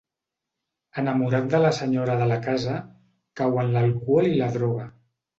Enamorat 1.01 1.43
de 1.51 1.59
la 1.65 1.73
senyora 1.79 2.15
de 2.21 2.27
la 2.31 2.37
casa, 2.45 2.77
cau 3.41 3.59
en 3.65 3.69
l'alcohol 3.75 4.31
i 4.31 4.33
la 4.41 4.49
droga. 4.57 4.87